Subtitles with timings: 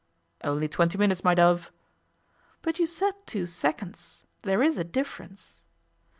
[0.43, 1.71] 'Only twenty minutes, my dove.'
[2.63, 4.25] 'But you said two seconds.
[4.41, 5.61] There is a difference.